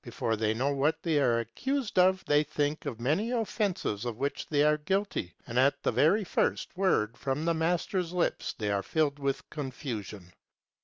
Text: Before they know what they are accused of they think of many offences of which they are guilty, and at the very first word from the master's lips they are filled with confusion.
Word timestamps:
Before 0.03 0.35
they 0.35 0.55
know 0.55 0.71
what 0.71 1.03
they 1.03 1.19
are 1.19 1.37
accused 1.41 1.99
of 1.99 2.25
they 2.25 2.43
think 2.43 2.87
of 2.87 2.99
many 2.99 3.29
offences 3.29 4.03
of 4.03 4.17
which 4.17 4.47
they 4.47 4.63
are 4.63 4.75
guilty, 4.79 5.35
and 5.45 5.59
at 5.59 5.83
the 5.83 5.91
very 5.91 6.23
first 6.23 6.75
word 6.75 7.15
from 7.15 7.45
the 7.45 7.53
master's 7.53 8.11
lips 8.11 8.53
they 8.57 8.71
are 8.71 8.81
filled 8.81 9.19
with 9.19 9.47
confusion. 9.51 10.33